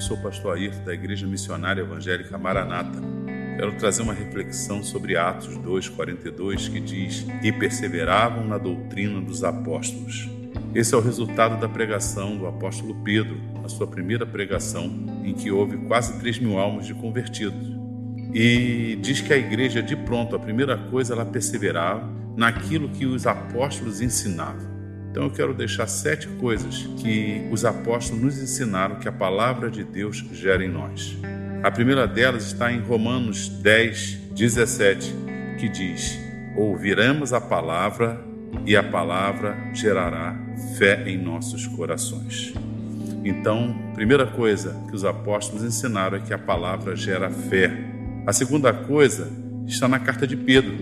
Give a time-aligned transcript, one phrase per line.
[0.00, 2.98] sou o pastor Ayrton da Igreja Missionária Evangélica Maranata.
[3.56, 10.28] Quero trazer uma reflexão sobre Atos 2:42 que diz: "E perseveravam na doutrina dos apóstolos".
[10.74, 14.84] Esse é o resultado da pregação do apóstolo Pedro, a sua primeira pregação,
[15.24, 17.74] em que houve quase 3 mil almas de convertidos.
[18.34, 23.26] E diz que a igreja, de pronto, a primeira coisa, ela perseverava naquilo que os
[23.26, 24.75] apóstolos ensinavam.
[25.16, 29.82] Então eu quero deixar sete coisas que os apóstolos nos ensinaram que a palavra de
[29.82, 31.16] Deus gera em nós.
[31.62, 35.14] A primeira delas está em Romanos 10, 17,
[35.58, 36.18] que diz:
[36.54, 38.20] Ouviremos a palavra
[38.66, 40.38] e a palavra gerará
[40.76, 42.52] fé em nossos corações.
[43.24, 47.72] Então, primeira coisa que os apóstolos ensinaram é que a palavra gera fé.
[48.26, 49.32] A segunda coisa
[49.66, 50.76] está na carta de Pedro,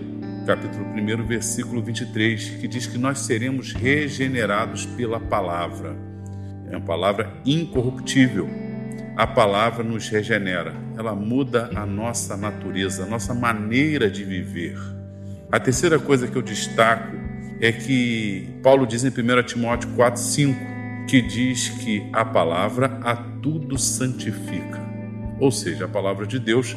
[0.45, 5.95] capítulo 1, versículo 23, que diz que nós seremos regenerados pela palavra.
[6.69, 8.47] É uma palavra incorruptível.
[9.17, 14.77] A palavra nos regenera, ela muda a nossa natureza, a nossa maneira de viver.
[15.51, 17.15] A terceira coisa que eu destaco
[17.59, 20.59] é que Paulo diz em 1 Timóteo 4, 5,
[21.07, 24.83] que diz que a palavra a tudo santifica.
[25.39, 26.75] Ou seja, a palavra de Deus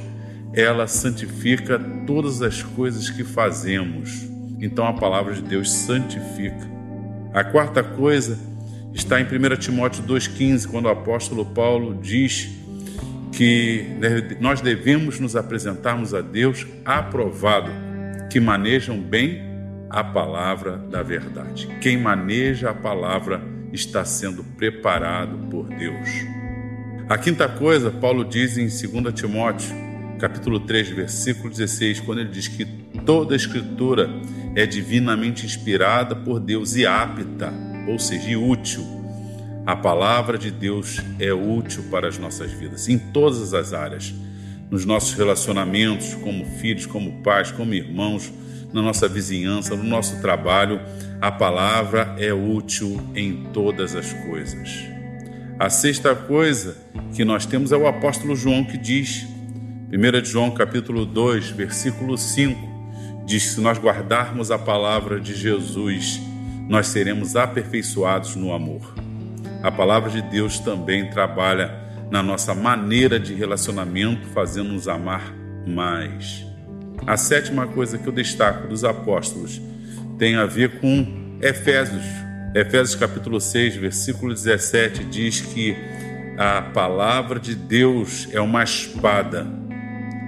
[0.53, 4.27] ela santifica todas as coisas que fazemos.
[4.61, 6.69] Então a palavra de Deus santifica.
[7.33, 8.39] A quarta coisa
[8.95, 12.49] está em 1 Timóteo 2,15, quando o apóstolo Paulo diz
[13.33, 13.87] que
[14.41, 17.71] nós devemos nos apresentarmos a Deus aprovado,
[18.31, 19.41] que manejam bem
[19.89, 21.69] a palavra da verdade.
[21.81, 23.41] Quem maneja a palavra
[23.73, 26.09] está sendo preparado por Deus.
[27.09, 29.88] A quinta coisa, Paulo diz em 2 Timóteo
[30.19, 32.65] capítulo 3, versículo 16, quando ele diz que
[33.07, 34.11] toda a escritura
[34.55, 37.53] é divinamente inspirada por Deus e apta,
[37.87, 38.85] ou seja, e útil.
[39.65, 44.13] A palavra de Deus é útil para as nossas vidas, em todas as áreas,
[44.71, 48.33] nos nossos relacionamentos, como filhos, como pais, como irmãos,
[48.73, 50.81] na nossa vizinhança, no nosso trabalho,
[51.21, 54.85] a palavra é útil em todas as coisas.
[55.59, 56.77] A sexta coisa
[57.15, 59.27] que nós temos é o apóstolo João que diz
[59.91, 66.21] 1 João capítulo 2, versículo 5, diz que se nós guardarmos a palavra de Jesus,
[66.69, 68.95] nós seremos aperfeiçoados no amor.
[69.63, 71.75] A palavra de Deus também trabalha
[72.11, 75.35] na nossa maneira de relacionamento, fazendo-nos amar
[75.67, 76.45] mais.
[77.07, 79.59] A sétima coisa que eu destaco dos apóstolos
[80.19, 82.05] tem a ver com Efésios.
[82.55, 85.75] Efésios capítulo 6, versículo 17 diz que
[86.37, 89.67] a palavra de Deus é uma espada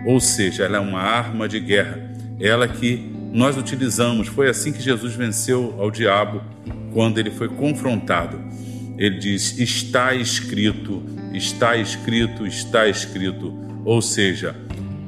[0.05, 2.01] ou seja, ela é uma arma de guerra,
[2.39, 4.29] ela que nós utilizamos.
[4.29, 6.43] Foi assim que Jesus venceu ao diabo
[6.93, 8.41] quando ele foi confrontado.
[8.99, 11.03] Ele diz: Está escrito,
[11.33, 13.59] está escrito, está escrito.
[13.85, 14.55] Ou seja,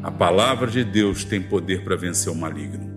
[0.02, 2.90] a palavra de Deus tem poder para vencer o maligno.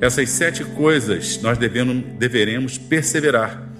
[0.00, 3.70] Essas sete coisas nós devemos, deveremos perseverar.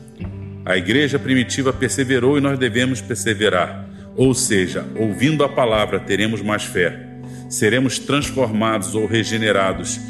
[0.65, 3.89] A igreja primitiva perseverou e nós devemos perseverar.
[4.17, 7.14] Ou seja, ouvindo a palavra, teremos mais fé
[7.55, 10.01] seremos transformados ou regenerados.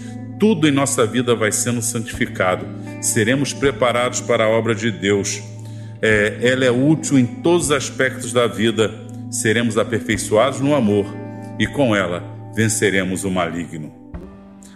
[0.41, 2.66] Tudo em nossa vida vai sendo santificado.
[3.00, 5.43] Seremos preparados para a obra de Deus.
[6.00, 8.93] É, ela é útil em todos os aspectos da vida.
[9.31, 11.06] Seremos aperfeiçoados no amor
[11.59, 12.22] e com ela
[12.55, 13.93] venceremos o maligno.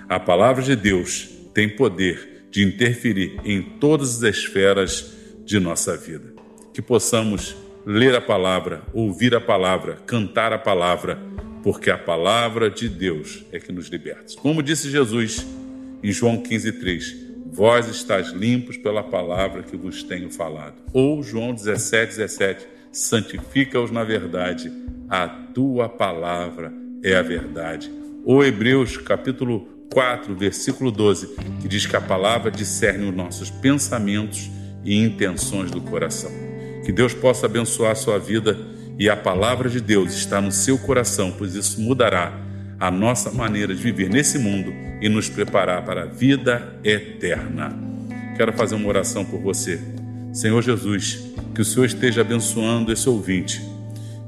[0.09, 5.15] A palavra de Deus tem poder de interferir em todas as esferas
[5.45, 6.35] de nossa vida.
[6.73, 11.19] Que possamos ler a palavra, ouvir a palavra, cantar a palavra
[11.63, 14.35] porque a palavra de Deus é que nos liberta.
[14.41, 15.47] Como disse Jesus
[16.03, 17.03] em João 15,3:
[17.51, 20.77] Vós estáis limpos pela palavra que vos tenho falado.
[20.93, 24.73] Ou João 17, 17: Santifica-os na verdade,
[25.09, 27.91] a tua palavra é a verdade.
[28.25, 34.50] Ou Hebreus capítulo 4, versículo 12, que diz que a palavra discerne os nossos pensamentos
[34.85, 36.31] e intenções do coração.
[36.85, 38.56] Que Deus possa abençoar a sua vida
[38.99, 42.37] e a palavra de Deus está no seu coração, pois isso mudará
[42.81, 47.73] a nossa maneira de viver nesse mundo e nos preparar para a vida eterna.
[48.37, 49.81] Quero fazer uma oração por você.
[50.33, 51.21] Senhor Jesus,
[51.55, 53.62] que o Senhor esteja abençoando esse ouvinte.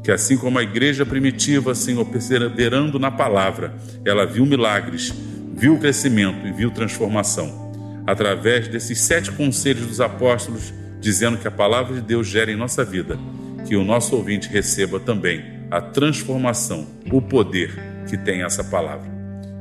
[0.04, 3.74] Que assim como a igreja primitiva, Senhor, perseverando na palavra,
[4.04, 5.12] ela viu milagres,
[5.54, 7.72] viu crescimento e viu transformação.
[8.06, 12.84] Através desses sete conselhos dos apóstolos, dizendo que a palavra de Deus gera em nossa
[12.84, 13.18] vida
[13.66, 17.70] que o nosso ouvinte receba também a transformação, o poder
[18.08, 19.08] que tem essa palavra.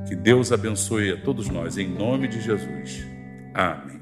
[0.08, 3.06] Que Deus abençoe a todos nós, em nome de Jesus.
[3.54, 3.99] Amém.